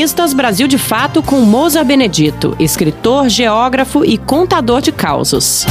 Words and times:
Colunistas 0.00 0.32
Brasil 0.32 0.66
de 0.66 0.78
Fato 0.78 1.22
com 1.22 1.42
Moza 1.42 1.84
Benedito, 1.84 2.56
escritor, 2.58 3.28
geógrafo 3.28 4.02
e 4.02 4.16
contador 4.16 4.80
de 4.80 4.90
causos. 4.90 5.66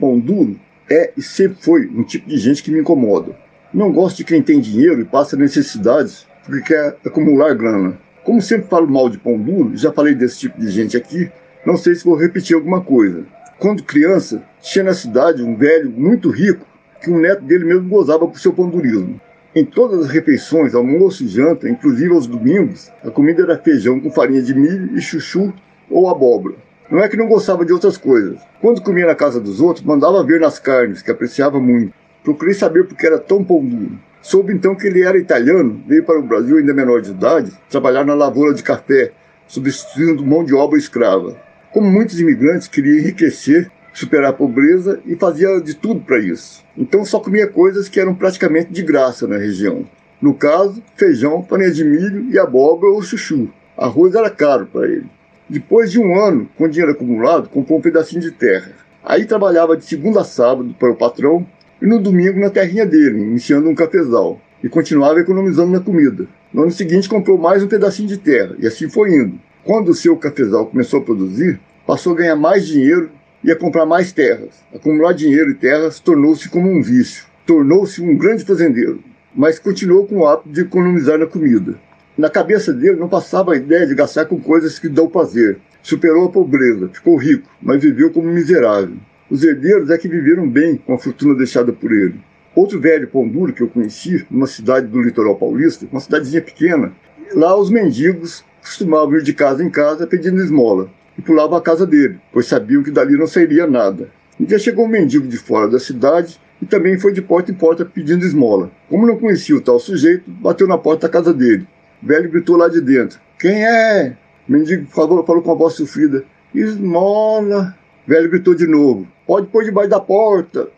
Pão 0.00 0.18
duro 0.18 0.58
é 0.90 1.12
e 1.16 1.22
sempre 1.22 1.62
foi 1.62 1.86
um 1.86 2.02
tipo 2.02 2.28
de 2.28 2.36
gente 2.36 2.64
que 2.64 2.70
me 2.72 2.80
incomoda. 2.80 3.38
Não 3.72 3.92
gosto 3.92 4.16
de 4.16 4.24
quem 4.24 4.42
tem 4.42 4.58
dinheiro 4.58 5.02
e 5.02 5.04
passa 5.04 5.36
necessidades 5.36 6.26
porque 6.44 6.62
quer 6.62 6.96
acumular 7.06 7.54
grana. 7.54 7.96
Como 8.24 8.42
sempre 8.42 8.66
falo 8.66 8.88
mal 8.88 9.08
de 9.08 9.18
pão 9.18 9.38
duro, 9.38 9.76
já 9.76 9.92
falei 9.92 10.16
desse 10.16 10.40
tipo 10.40 10.60
de 10.60 10.68
gente 10.68 10.96
aqui, 10.96 11.30
não 11.64 11.76
sei 11.76 11.94
se 11.94 12.04
vou 12.04 12.16
repetir 12.16 12.56
alguma 12.56 12.80
coisa. 12.80 13.24
Quando 13.60 13.84
criança, 13.84 14.42
tinha 14.60 14.82
na 14.82 14.94
cidade 14.94 15.44
um 15.44 15.54
velho 15.54 15.92
muito 15.92 16.28
rico 16.28 16.66
que 17.00 17.08
um 17.08 17.20
neto 17.20 17.44
dele 17.44 17.64
mesmo 17.64 17.88
gozava 17.88 18.26
por 18.26 18.40
seu 18.40 18.52
pandurismo. 18.52 19.20
Em 19.52 19.64
todas 19.64 20.04
as 20.04 20.10
refeições, 20.10 20.76
almoço 20.76 21.24
e 21.24 21.26
janta, 21.26 21.68
inclusive 21.68 22.14
aos 22.14 22.24
domingos, 22.24 22.88
a 23.04 23.10
comida 23.10 23.42
era 23.42 23.58
feijão 23.58 23.98
com 23.98 24.08
farinha 24.08 24.40
de 24.40 24.54
milho 24.54 24.96
e 24.96 25.00
chuchu 25.00 25.52
ou 25.90 26.08
abóbora. 26.08 26.54
Não 26.88 27.00
é 27.00 27.08
que 27.08 27.16
não 27.16 27.26
gostava 27.26 27.64
de 27.64 27.72
outras 27.72 27.96
coisas. 27.96 28.38
Quando 28.60 28.80
comia 28.80 29.06
na 29.06 29.14
casa 29.16 29.40
dos 29.40 29.60
outros, 29.60 29.84
mandava 29.84 30.22
ver 30.22 30.38
nas 30.38 30.60
carnes, 30.60 31.02
que 31.02 31.10
apreciava 31.10 31.58
muito. 31.58 31.92
Procurei 32.22 32.54
saber 32.54 32.86
por 32.86 32.96
que 32.96 33.04
era 33.04 33.18
tão 33.18 33.42
pão 33.42 33.64
duro. 33.64 33.98
Soube 34.22 34.52
então 34.52 34.76
que 34.76 34.86
ele 34.86 35.02
era 35.02 35.18
italiano, 35.18 35.82
veio 35.84 36.04
para 36.04 36.20
o 36.20 36.22
Brasil 36.22 36.58
ainda 36.58 36.72
menor 36.72 37.00
de 37.00 37.10
idade, 37.10 37.50
trabalhar 37.68 38.04
na 38.04 38.14
lavoura 38.14 38.54
de 38.54 38.62
café, 38.62 39.10
substituindo 39.48 40.24
mão 40.24 40.44
de 40.44 40.54
obra 40.54 40.78
escrava. 40.78 41.36
Como 41.72 41.90
muitos 41.90 42.20
imigrantes, 42.20 42.68
queria 42.68 43.00
enriquecer 43.00 43.68
superar 43.92 44.30
a 44.30 44.32
pobreza 44.32 45.00
e 45.06 45.16
fazia 45.16 45.60
de 45.60 45.74
tudo 45.74 46.00
para 46.00 46.18
isso. 46.18 46.64
Então 46.76 47.04
só 47.04 47.18
comia 47.20 47.46
coisas 47.46 47.88
que 47.88 48.00
eram 48.00 48.14
praticamente 48.14 48.72
de 48.72 48.82
graça 48.82 49.26
na 49.26 49.36
região. 49.36 49.84
No 50.20 50.34
caso, 50.34 50.82
feijão, 50.96 51.42
farinha 51.42 51.70
de 51.70 51.84
milho 51.84 52.26
e 52.30 52.38
abóbora 52.38 52.92
ou 52.92 53.02
chuchu. 53.02 53.48
Arroz 53.76 54.14
era 54.14 54.28
caro 54.28 54.66
para 54.66 54.86
ele. 54.86 55.06
Depois 55.48 55.90
de 55.90 55.98
um 55.98 56.14
ano, 56.14 56.48
com 56.56 56.68
dinheiro 56.68 56.92
acumulado, 56.92 57.48
comprou 57.48 57.78
um 57.78 57.82
pedacinho 57.82 58.20
de 58.20 58.30
terra. 58.30 58.72
Aí 59.02 59.24
trabalhava 59.24 59.76
de 59.76 59.84
segunda 59.84 60.20
a 60.20 60.24
sábado 60.24 60.74
para 60.78 60.90
o 60.90 60.96
patrão 60.96 61.46
e 61.80 61.86
no 61.86 61.98
domingo 61.98 62.38
na 62.38 62.50
terrinha 62.50 62.84
dele, 62.84 63.20
iniciando 63.20 63.68
um 63.68 63.74
cafezal. 63.74 64.40
E 64.62 64.68
continuava 64.68 65.20
economizando 65.20 65.72
na 65.72 65.80
comida. 65.80 66.26
No 66.52 66.62
ano 66.62 66.70
seguinte 66.70 67.08
comprou 67.08 67.38
mais 67.38 67.62
um 67.62 67.68
pedacinho 67.68 68.08
de 68.08 68.18
terra 68.18 68.54
e 68.58 68.66
assim 68.66 68.90
foi 68.90 69.14
indo. 69.14 69.40
Quando 69.64 69.88
o 69.88 69.94
seu 69.94 70.16
cafezal 70.16 70.66
começou 70.66 71.00
a 71.00 71.02
produzir, 71.02 71.58
passou 71.86 72.12
a 72.12 72.16
ganhar 72.16 72.36
mais 72.36 72.66
dinheiro 72.66 73.10
ia 73.42 73.56
comprar 73.56 73.86
mais 73.86 74.12
terras. 74.12 74.62
Acumular 74.74 75.12
dinheiro 75.12 75.50
e 75.50 75.54
terras 75.54 75.98
tornou-se 75.98 76.48
como 76.48 76.70
um 76.70 76.82
vício. 76.82 77.24
Tornou-se 77.46 78.00
um 78.02 78.16
grande 78.16 78.44
fazendeiro, 78.44 79.02
mas 79.34 79.58
continuou 79.58 80.06
com 80.06 80.18
o 80.18 80.26
hábito 80.26 80.50
de 80.50 80.60
economizar 80.60 81.18
na 81.18 81.26
comida. 81.26 81.74
Na 82.16 82.28
cabeça 82.28 82.72
dele 82.72 82.96
não 82.96 83.08
passava 83.08 83.52
a 83.52 83.56
ideia 83.56 83.86
de 83.86 83.94
gastar 83.94 84.26
com 84.26 84.38
coisas 84.38 84.78
que 84.78 84.88
dão 84.88 85.08
prazer. 85.08 85.58
Superou 85.82 86.26
a 86.26 86.30
pobreza, 86.30 86.90
ficou 86.92 87.16
rico, 87.16 87.48
mas 87.60 87.82
viveu 87.82 88.10
como 88.10 88.28
miserável. 88.28 88.96
Os 89.30 89.42
herdeiros 89.42 89.88
é 89.90 89.96
que 89.96 90.08
viveram 90.08 90.48
bem 90.48 90.76
com 90.76 90.92
a 90.92 90.98
fortuna 90.98 91.34
deixada 91.34 91.72
por 91.72 91.90
ele. 91.90 92.20
Outro 92.54 92.78
velho 92.78 93.08
pão 93.08 93.26
duro 93.26 93.52
que 93.52 93.62
eu 93.62 93.68
conheci, 93.68 94.26
numa 94.30 94.46
cidade 94.46 94.86
do 94.86 95.00
litoral 95.00 95.36
paulista, 95.36 95.86
uma 95.90 96.00
cidadezinha 96.00 96.42
pequena, 96.42 96.92
lá 97.32 97.56
os 97.56 97.70
mendigos 97.70 98.44
costumavam 98.60 99.16
ir 99.16 99.22
de 99.22 99.32
casa 99.32 99.64
em 99.64 99.70
casa 99.70 100.06
pedindo 100.06 100.42
esmola 100.42 100.90
e 101.20 101.22
pulava 101.22 101.58
a 101.58 101.60
casa 101.60 101.86
dele, 101.86 102.18
pois 102.32 102.46
sabiam 102.46 102.82
que 102.82 102.90
dali 102.90 103.14
não 103.14 103.26
sairia 103.26 103.66
nada. 103.66 104.08
Um 104.40 104.44
dia 104.46 104.58
chegou 104.58 104.86
um 104.86 104.88
mendigo 104.88 105.28
de 105.28 105.36
fora 105.36 105.68
da 105.68 105.78
cidade 105.78 106.40
e 106.62 106.64
também 106.64 106.98
foi 106.98 107.12
de 107.12 107.20
porta 107.20 107.50
em 107.50 107.54
porta 107.54 107.84
pedindo 107.84 108.24
esmola. 108.24 108.70
Como 108.88 109.06
não 109.06 109.18
conhecia 109.18 109.54
o 109.54 109.60
tal 109.60 109.78
sujeito, 109.78 110.24
bateu 110.26 110.66
na 110.66 110.78
porta 110.78 111.06
da 111.06 111.12
casa 111.12 111.34
dele. 111.34 111.66
O 112.02 112.06
velho 112.06 112.30
gritou 112.30 112.56
lá 112.56 112.68
de 112.68 112.80
dentro: 112.80 113.20
Quem 113.38 113.66
é? 113.66 114.16
O 114.48 114.52
mendigo 114.52 114.86
falou, 114.86 115.22
falou 115.26 115.42
com 115.42 115.52
a 115.52 115.54
voz 115.54 115.74
sofrida: 115.74 116.24
Esmola. 116.54 117.76
O 118.06 118.10
velho 118.10 118.30
gritou 118.30 118.54
de 118.54 118.66
novo: 118.66 119.06
Pode 119.26 119.48
pôr 119.48 119.62
debaixo 119.62 119.90
da 119.90 120.00
porta. 120.00 120.68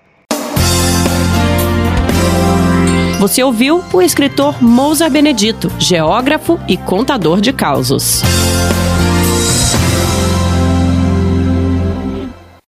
Você 3.20 3.44
ouviu 3.44 3.80
o 3.92 4.02
escritor 4.02 4.60
Mousa 4.60 5.08
Benedito, 5.08 5.70
geógrafo 5.78 6.58
e 6.68 6.76
contador 6.76 7.40
de 7.40 7.52
causos. 7.52 8.22